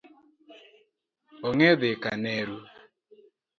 [1.47, 2.57] Onge dhi kaneru